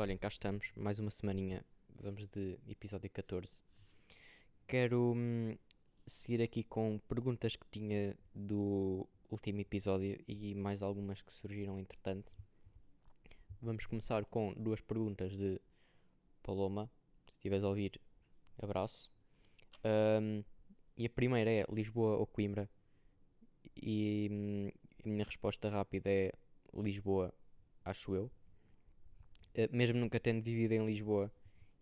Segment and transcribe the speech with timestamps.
[0.00, 1.62] Olhem, cá estamos, mais uma semaninha,
[2.02, 3.62] vamos de episódio 14.
[4.66, 5.54] Quero hum,
[6.06, 12.34] seguir aqui com perguntas que tinha do último episódio e mais algumas que surgiram entretanto.
[13.60, 15.60] Vamos começar com duas perguntas de
[16.42, 16.90] Paloma.
[17.28, 18.00] Se estiveres a ouvir,
[18.56, 19.10] abraço.
[19.84, 20.42] Um,
[20.96, 22.70] e a primeira é Lisboa ou Coimbra?
[23.76, 24.70] E hum,
[25.04, 26.32] a minha resposta rápida é
[26.72, 27.34] Lisboa,
[27.84, 28.30] acho eu.
[29.54, 31.30] Uh, mesmo nunca tendo vivido em Lisboa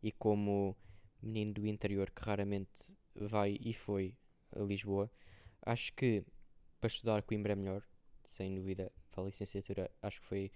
[0.02, 0.76] e como
[1.22, 4.16] menino do interior que raramente vai e foi
[4.52, 5.10] a Lisboa,
[5.62, 6.24] acho que
[6.80, 7.82] para estudar Coimbra é melhor,
[8.22, 8.92] sem dúvida.
[9.10, 10.52] Para a licenciatura, acho que foi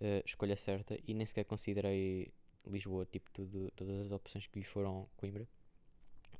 [0.00, 2.32] a uh, escolha certa e nem sequer considerei
[2.66, 5.48] Lisboa, tipo, tudo, todas as opções que vi foram Coimbra.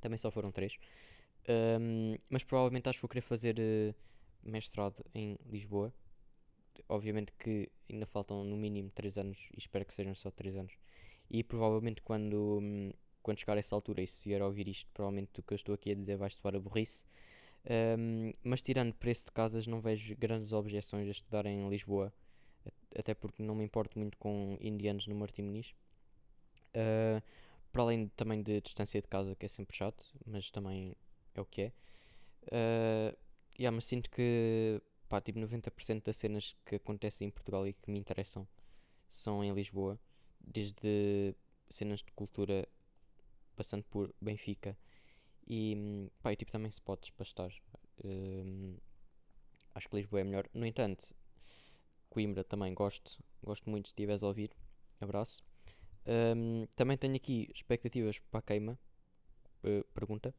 [0.00, 0.78] Também só foram três.
[1.48, 3.94] Um, mas provavelmente acho que vou querer fazer uh,
[4.42, 5.92] mestrado em Lisboa.
[6.88, 10.72] Obviamente que ainda faltam no mínimo 3 anos e espero que sejam só 3 anos.
[11.30, 14.90] E provavelmente quando, um, quando chegar a essa altura e se vier a ouvir isto,
[14.92, 17.04] provavelmente o que eu estou aqui a dizer vai soar a burrice.
[17.98, 22.12] Um, mas tirando preço de casas, não vejo grandes objeções a estudar em Lisboa,
[22.96, 25.74] até porque não me importo muito com indianos no Martim Muniz.
[26.74, 27.22] Uh,
[27.70, 30.94] para além também de distância de casa, que é sempre chato, mas também
[31.34, 31.72] é o que é.
[32.48, 33.16] Uh,
[33.58, 37.90] yeah, mas sinto que pá, tipo 90% das cenas que acontecem em Portugal e que
[37.90, 38.48] me interessam
[39.06, 40.00] são em Lisboa,
[40.40, 41.36] desde
[41.68, 42.66] cenas de cultura
[43.54, 44.74] passando por Benfica
[45.46, 47.50] e pá, e, tipo também spots para estar.
[48.02, 48.78] Um,
[49.74, 50.48] acho que Lisboa é melhor.
[50.54, 51.14] No entanto,
[52.08, 54.56] Coimbra também gosto, gosto muito se estiveres a ouvir.
[54.98, 55.42] Abraço.
[56.06, 58.78] Um, também tenho aqui expectativas para a queima.
[59.62, 60.34] Uh, pergunta.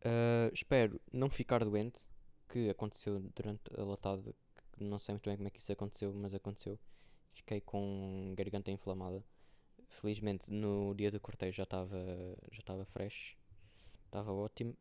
[0.00, 2.06] Uh, espero não ficar doente,
[2.48, 4.34] que aconteceu durante a latada.
[4.78, 6.78] Não sei muito bem como é que isso aconteceu, mas aconteceu.
[7.32, 9.24] Fiquei com garganta inflamada.
[9.88, 11.96] Felizmente no dia do cortejo já estava
[12.50, 13.36] já estava fresh,
[14.06, 14.76] estava ótimo.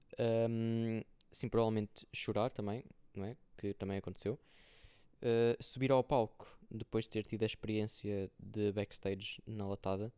[0.49, 3.37] Um, sim, provavelmente chorar também, não é?
[3.57, 4.39] Que também aconteceu.
[5.21, 10.11] Uh, subir ao palco depois de ter tido a experiência de backstage na latada.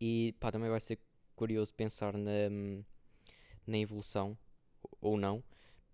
[0.00, 0.98] E pá, também vai ser
[1.36, 2.48] curioso pensar na,
[3.66, 4.36] na evolução,
[5.00, 5.42] ou não,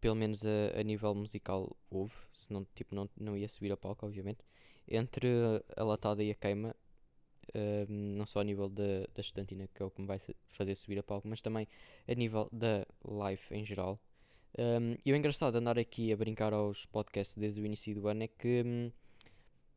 [0.07, 4.07] pelo menos a, a nível musical houve, senão tipo, não, não ia subir a palco,
[4.07, 4.39] obviamente,
[4.87, 5.29] entre
[5.77, 6.77] a latada e a queima,
[7.49, 10.77] uh, não só a nível da, da estantina, que é o que me vai fazer
[10.77, 11.67] subir a palco, mas também
[12.07, 13.99] a nível da live em geral.
[14.57, 18.07] Um, e o engraçado de andar aqui a brincar aos podcasts desde o início do
[18.07, 18.93] ano é que um,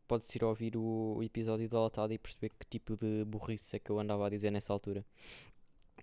[0.08, 3.80] pode-se ir ouvir o, o, episódio da latada e perceber que tipo de burrice é
[3.80, 5.04] que eu andava a dizer nessa altura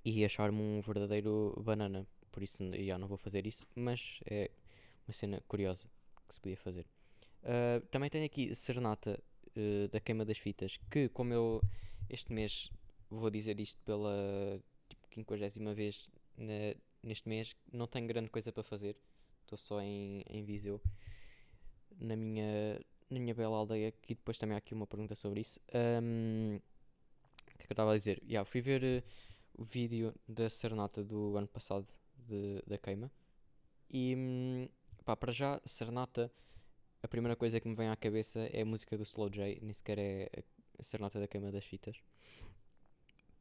[0.04, 2.04] e achar-me um verdadeiro banana.
[2.36, 4.50] Por isso, já não vou fazer isso, mas é
[5.08, 5.88] uma cena curiosa
[6.28, 6.86] que se podia fazer.
[7.42, 9.19] Uh, também tenho aqui Serenata
[9.56, 11.62] uh, da Queima das Fitas, que, como eu
[12.10, 12.70] este mês
[13.08, 18.62] vou dizer isto pela tipo, 50 vez na, neste mês, não tenho grande coisa para
[18.62, 18.98] fazer.
[19.41, 20.78] Estou só em, em Viseu,
[21.98, 23.94] na minha, na minha bela aldeia.
[24.06, 25.58] E depois também há aqui uma pergunta sobre isso.
[25.75, 28.22] Um, o que é que eu estava a dizer?
[28.22, 28.82] Yeah, fui ver.
[28.84, 29.02] Uh,
[29.58, 31.86] o vídeo da serenata do ano passado
[32.16, 33.10] de, da queima.
[33.91, 34.69] E hum,
[35.04, 36.31] pá, para já, serenata,
[37.03, 39.72] a primeira coisa que me vem à cabeça é a música do Slow J, nem
[39.72, 40.28] sequer é
[40.78, 41.97] a serenata da queima das fitas.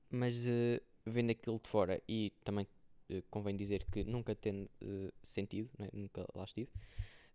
[0.10, 2.68] Mas uh, vendo aquilo de fora e também
[3.10, 5.90] uh, convém dizer que nunca tendo uh, sentido, né?
[5.94, 6.70] nunca lá estive.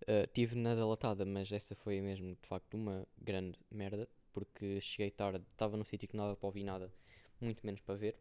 [0.03, 5.11] Uh, tive na delatada, mas essa foi mesmo de facto uma grande merda, porque cheguei
[5.11, 6.93] tarde, estava num sítio que não dava para ouvir nada,
[7.41, 8.17] muito menos para ver.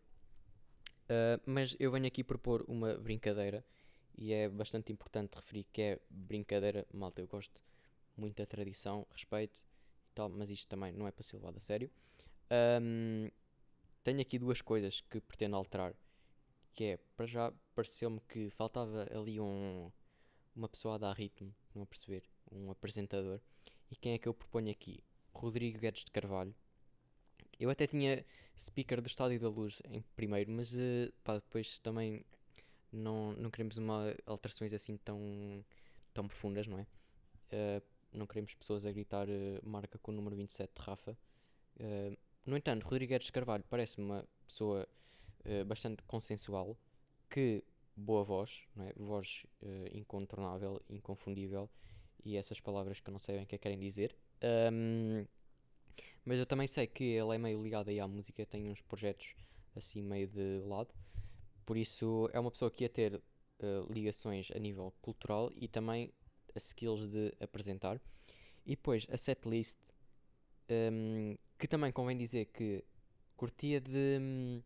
[1.10, 3.66] Uh, mas eu venho aqui propor uma brincadeira
[4.16, 7.20] e é bastante importante referir que é brincadeira, malta.
[7.22, 7.60] Eu gosto
[8.16, 11.60] muito da tradição, respeito e tal, mas isto também não é para ser levado a
[11.60, 11.90] sério.
[12.82, 13.30] Um,
[14.04, 15.96] tenho aqui duas coisas que pretendo alterar.
[16.76, 19.92] Que é, para já, pareceu-me que faltava ali um,
[20.56, 23.40] uma pessoa a dar ritmo, não a perceber, um apresentador.
[23.90, 25.04] E quem é que eu proponho aqui?
[25.34, 26.54] Rodrigo Guedes de Carvalho
[27.60, 28.26] eu até tinha
[28.58, 32.26] speaker do Estádio da Luz em primeiro, mas uh, pá, depois também
[32.92, 35.64] não, não queremos uma alterações assim tão,
[36.14, 36.88] tão profundas, não é?
[37.52, 41.18] Uh, não queremos pessoas a gritar uh, marca com o número 27 de Rafa.
[42.46, 44.88] no entanto, Rodrigues Carvalho parece-me uma pessoa
[45.66, 46.78] bastante consensual,
[47.30, 47.64] que
[47.96, 48.94] boa voz, não é?
[48.98, 49.46] voz
[49.94, 51.70] incontornável, inconfundível
[52.26, 54.16] e essas palavras que eu não sei bem o que é querem dizer.
[54.44, 55.26] Um,
[56.26, 59.36] mas eu também sei que ele é meio ligado aí à música, tem uns projetos
[59.76, 60.94] assim meio de lado.
[61.66, 66.12] Por isso é uma pessoa que ia ter uh, ligações a nível cultural e também
[66.56, 68.02] a skills de apresentar.
[68.66, 69.78] E depois a setlist
[70.70, 72.84] Um, que também convém dizer que
[73.36, 74.64] curtia de, de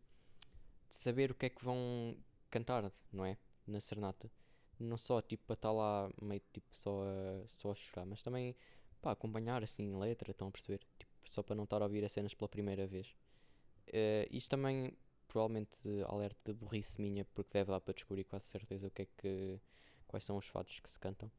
[0.90, 2.14] saber o que é que vão
[2.50, 3.38] cantar, não é?
[3.66, 4.30] Na serenata.
[4.78, 8.54] Não só tipo para estar lá meio tipo só a, só a chorar, mas também
[9.00, 10.80] para acompanhar assim letra, estão a perceber?
[11.24, 13.14] Só para não estar a ouvir as cenas pela primeira vez.
[13.88, 14.92] Uh, isto também
[15.26, 15.76] provavelmente
[16.06, 19.60] alerta de burrice minha, porque deve dar para descobrir quase certeza o que é que.
[20.06, 21.30] quais são os fatos que se cantam.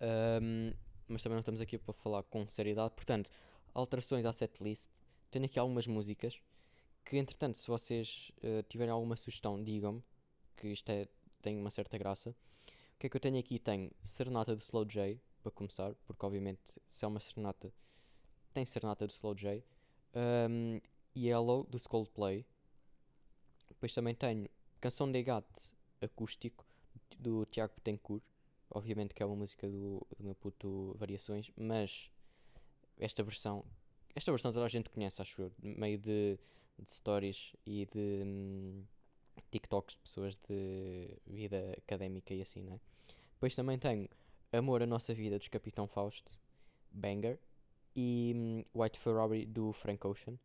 [0.00, 0.72] Um,
[1.08, 2.94] mas também não estamos aqui para falar com seriedade.
[2.94, 3.30] Portanto,
[3.74, 4.90] alterações à setlist.
[5.30, 6.40] Tenho aqui algumas músicas
[7.04, 10.02] que, entretanto, se vocês uh, tiverem alguma sugestão, digam-me
[10.56, 11.06] que isto é,
[11.40, 12.30] tem uma certa graça.
[12.30, 13.58] O que é que eu tenho aqui?
[13.58, 17.72] Tenho Serenata do Slow J, para começar, porque obviamente se é uma serenata,
[18.56, 19.62] tem Serenata do Slow J.
[20.14, 20.80] Um,
[21.14, 22.46] Yellow do Coldplay.
[23.68, 24.48] Depois também tenho
[24.80, 26.64] Canção de Gate acústico
[27.18, 28.22] do Tiago Betancourt.
[28.70, 32.10] Obviamente que é uma música do, do meu puto Variações, mas
[32.98, 33.62] esta versão,
[34.14, 36.38] esta versão toda a gente conhece, acho eu, meio de,
[36.78, 38.82] de stories e de hum,
[39.50, 42.80] TikToks de pessoas de vida académica e assim, né?
[43.34, 44.08] Depois também tenho
[44.50, 46.38] Amor a Nossa Vida dos Capitão Fausto,
[46.90, 47.38] Banger,
[47.96, 50.38] e hum, White Ferrari do Frank Ocean.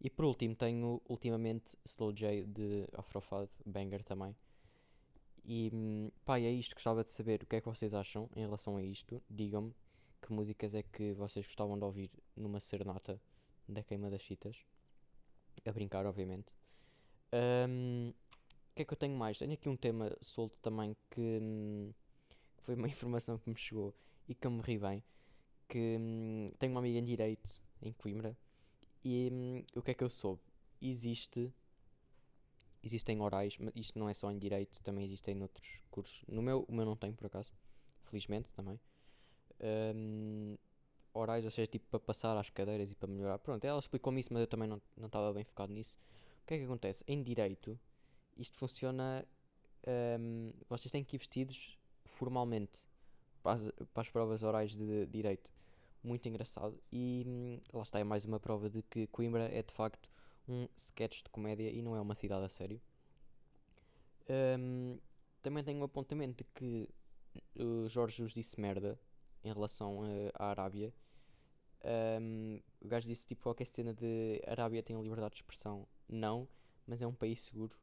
[0.00, 4.36] E por último tenho ultimamente Slow J de Afrofad, Banger também.
[5.44, 8.40] E hum, pá, é isto, gostava de saber o que é que vocês acham em
[8.40, 9.22] relação a isto.
[9.30, 9.74] Digam-me
[10.20, 13.20] que músicas é que vocês gostavam de ouvir numa serenata
[13.66, 14.64] da Queima das Fitas.
[15.64, 16.54] A brincar, obviamente.
[17.32, 18.12] Um,
[18.70, 19.38] o que é que eu tenho mais?
[19.38, 21.92] Tenho aqui um tema solto também que, hum,
[22.58, 23.94] foi uma informação que me chegou
[24.28, 25.02] e que eu me ri bem.
[25.72, 28.36] Que hum, tenho uma amiga em Direito, em Coimbra,
[29.02, 30.42] e hum, o que é que eu soube?
[30.82, 31.50] Existe
[32.82, 36.24] existem orais, mas isto não é só em direito, também existem noutros cursos.
[36.28, 37.50] No meu, o meu não tem por acaso,
[38.02, 38.78] felizmente também.
[39.94, 40.58] Um,
[41.14, 43.38] orais, ou seja, tipo para passar às cadeiras e para melhorar.
[43.38, 45.98] Pronto, ela explicou-me isso, mas eu também não estava bem focado nisso.
[46.42, 47.02] O que é que acontece?
[47.06, 47.80] Em direito,
[48.36, 49.26] isto funciona.
[50.20, 52.80] Um, vocês têm que ir vestidos formalmente
[53.42, 55.50] para as, para as provas orais de, de direito.
[56.02, 56.80] Muito engraçado.
[56.90, 60.10] E hum, lá está, é mais uma prova de que Coimbra é de facto
[60.48, 62.80] um sketch de comédia e não é uma cidade a sério.
[64.28, 64.98] Um,
[65.42, 66.88] também tenho um apontamento de que
[67.56, 68.98] o Jorge os disse merda
[69.44, 70.92] em relação uh, à Arábia.
[72.20, 75.86] Um, o gajo disse tipo qualquer cena de Arábia tem liberdade de expressão.
[76.08, 76.48] Não,
[76.86, 77.76] mas é um país seguro.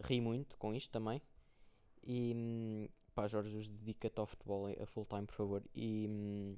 [0.00, 1.22] Ri muito com isto também.
[2.02, 5.62] E hum, pá, Jorge os dedica-te ao futebol a full time, por favor.
[5.74, 6.56] E hum,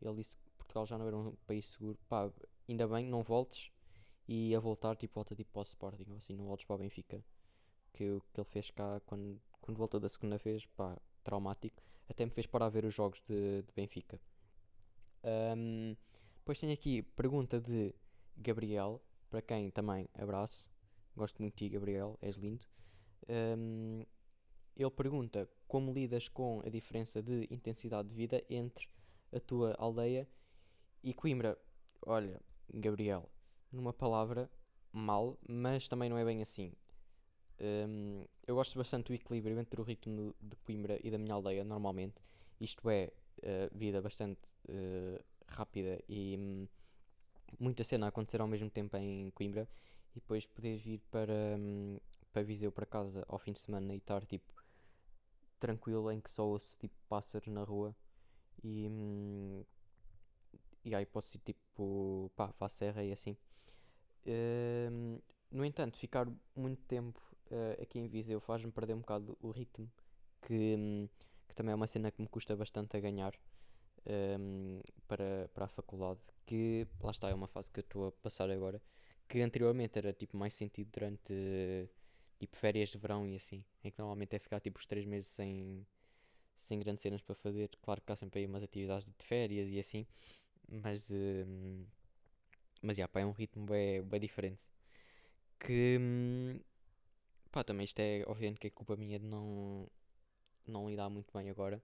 [0.00, 1.98] ele disse Portugal já não era um país seguro.
[2.08, 2.30] Pá,
[2.68, 3.70] ainda bem, não voltes
[4.26, 7.22] e a voltar, tipo, volta tipo para o Sporting, assim, não voltes para o Benfica.
[7.92, 11.82] Que o que ele fez cá quando, quando voltou da segunda vez, pá, traumático.
[12.08, 14.20] Até me fez parar a ver os jogos de, de Benfica.
[15.56, 15.96] Um,
[16.36, 17.94] depois tenho aqui pergunta de
[18.36, 19.00] Gabriel,
[19.30, 20.70] para quem também abraço.
[21.16, 22.66] Gosto muito de ti, Gabriel, és lindo.
[23.28, 24.04] Um,
[24.76, 28.88] ele pergunta como lidas com a diferença de intensidade de vida entre
[29.32, 30.28] a tua aldeia
[31.04, 31.56] e Coimbra.
[32.06, 32.40] Olha,
[32.72, 33.30] Gabriel,
[33.70, 34.50] numa palavra,
[34.90, 36.72] mal, mas também não é bem assim.
[37.60, 41.62] Um, eu gosto bastante do equilíbrio entre o ritmo de Coimbra e da minha aldeia,
[41.62, 42.14] normalmente.
[42.58, 46.66] Isto é, uh, vida bastante uh, rápida e um,
[47.60, 49.68] muita cena a acontecer ao mesmo tempo em Coimbra.
[50.12, 51.98] E depois poderes vir para, um,
[52.32, 54.54] para Viseu, para casa, ao fim de semana e estar tipo
[55.60, 57.94] tranquilo, em que só ouço tipo pássaros na rua.
[58.62, 59.64] E, um,
[60.84, 63.36] e aí posso ir tipo pá, a serra e assim.
[64.26, 66.26] Uh, no entanto, ficar
[66.56, 69.90] muito tempo uh, aqui em Viseu faz-me perder um bocado o ritmo,
[70.42, 71.08] que, um,
[71.48, 73.34] que também é uma cena que me custa bastante a ganhar
[74.06, 78.12] um, para, para a faculdade, que lá está, é uma fase que eu estou a
[78.12, 78.80] passar agora,
[79.28, 81.88] que anteriormente era tipo mais sentido durante
[82.38, 85.28] tipo férias de verão e assim, em que normalmente é ficar tipo os 3 meses
[85.28, 85.86] sem,
[86.56, 87.70] sem grandes cenas para fazer.
[87.80, 90.06] Claro que há sempre aí umas atividades de férias e assim,
[90.82, 91.84] mas hum,
[92.84, 94.62] mas já, pá, é um ritmo bem, bem diferente.
[95.58, 95.96] Que.
[95.98, 96.60] Hum,
[97.50, 99.88] pá, também isto é, obviamente, que é culpa minha de não.
[100.66, 101.82] não lidar muito bem agora.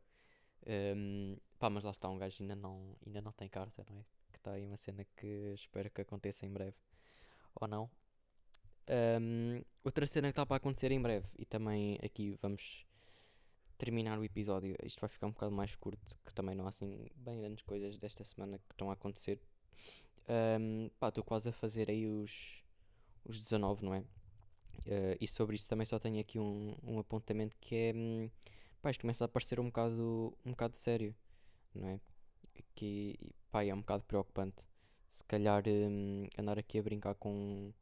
[0.67, 4.05] Um, pá, mas lá está, um gajo ainda não, ainda não tem carta, não é?
[4.31, 6.77] Que está aí uma cena que espero que aconteça em breve.
[7.55, 7.91] Ou não.
[9.21, 12.85] Um, outra cena que está para acontecer em breve, e também aqui vamos
[13.81, 14.77] terminar o episódio.
[14.85, 17.97] Isto vai ficar um bocado mais curto, que também não há assim bem grandes coisas
[17.97, 19.41] desta semana que estão a acontecer.
[20.29, 22.63] Um, pá, estou quase a fazer aí os,
[23.25, 24.01] os 19, não é?
[24.01, 27.93] Uh, e sobre isso também só tenho aqui um, um apontamento que é.
[27.95, 28.31] Um,
[28.83, 31.15] pá, isto começa a parecer um bocado, um bocado sério,
[31.75, 32.01] não é?
[32.75, 33.19] Que,
[33.51, 34.67] pá, é um bocado preocupante.
[35.09, 37.73] se calhar hum, andar aqui a brincar com,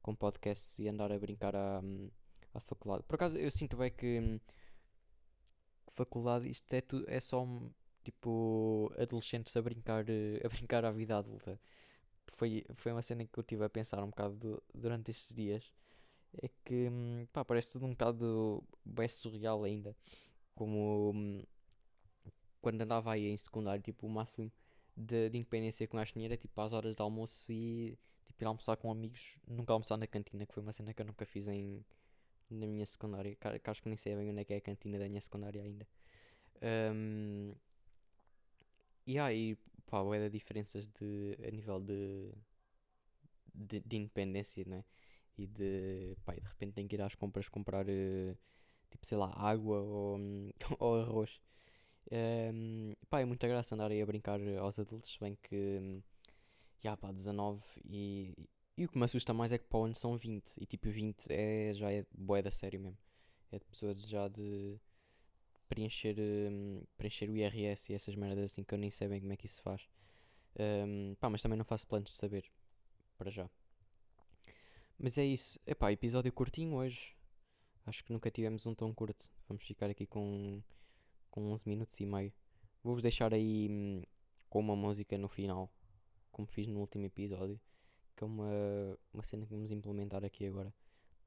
[0.00, 2.10] com podcasts e andar a brincar à, hum,
[2.54, 3.02] à faculdade.
[3.08, 4.40] Por acaso eu sinto bem que hum,
[5.98, 7.46] faculdade isto é, tu, é só
[8.04, 11.60] tipo adolescentes a brincar, eh, a brincar à vida adulta.
[12.34, 15.72] Foi, foi uma cena que eu estive a pensar um bocado du- durante estes dias.
[16.42, 19.96] É que hum, pá, parece tudo um bocado bem surreal ainda.
[20.56, 21.42] Como hum,
[22.60, 24.50] quando andava aí em secundário, tipo, o máximo
[24.96, 28.76] de, de independência gajo tinha era tipo às horas de almoço e tipo ir almoçar
[28.76, 31.84] com amigos, nunca almoçar na cantina, que foi uma cena que eu nunca fiz em,
[32.50, 33.34] na minha secundária.
[33.36, 35.62] Que, acho que nem sei bem onde é que é a cantina da minha secundária
[35.62, 35.86] ainda.
[36.62, 37.54] Um,
[39.06, 42.30] e aí, pá, bué de diferenças de, a nível de,
[43.54, 44.84] de, de independência, né?
[45.36, 48.36] E de, pá, e de repente tenho que ir às compras comprar, eh,
[48.90, 50.18] tipo, sei lá, água ou,
[50.78, 51.40] ou arroz.
[52.12, 56.02] Um, pá, é muita graça andar aí a brincar aos adultos, bem que, hum,
[56.80, 58.34] já pá, 19 e,
[58.78, 60.88] e o que me assusta mais é que para o ano são 20 e tipo
[60.88, 62.96] 20 é, já é bué da sério mesmo.
[63.50, 64.78] É de pessoas já de
[65.68, 69.32] preencher, hum, preencher o IRS e essas merdas assim que eu nem sei bem como
[69.32, 69.88] é que isso se faz.
[70.56, 72.44] Um, pá, mas também não faço planos de saber,
[73.16, 73.50] para já.
[74.96, 75.58] Mas é isso.
[75.66, 77.16] Epá, episódio curtinho hoje.
[77.84, 79.28] Acho que nunca tivemos um tão curto.
[79.48, 80.62] Vamos ficar aqui com,
[81.32, 82.32] com 11 minutos e meio.
[82.84, 84.02] Vou-vos deixar aí hum,
[84.48, 85.68] com uma música no final,
[86.30, 87.60] como fiz no último episódio,
[88.18, 90.74] que é uma, uma cena que vamos implementar aqui agora,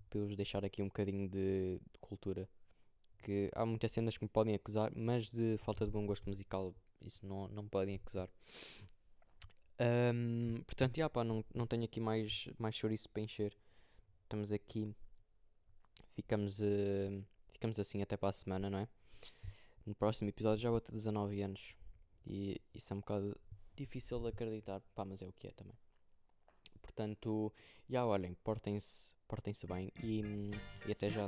[0.10, 2.50] para eu vos deixar aqui um bocadinho de, de cultura.
[3.24, 6.76] Que há muitas cenas que me podem acusar, mas de falta de bom gosto musical,
[7.02, 8.30] isso não, não me podem acusar.
[9.80, 13.56] Ahm, portanto, já, pá, não, não tenho aqui mais, mais chouriço para encher.
[14.24, 14.94] Estamos aqui,
[16.14, 17.22] ficamos, eh,
[17.54, 18.88] ficamos assim até para a semana, não é?
[19.86, 21.76] No próximo episódio já vou ter 19 anos.
[22.26, 23.38] E isso é um bocado
[23.76, 25.78] difícil de acreditar, pá, mas é o que é também.
[26.82, 27.52] Portanto,
[27.90, 30.52] já olhem, portem-se portem bem e, hum,
[30.86, 31.28] e até já.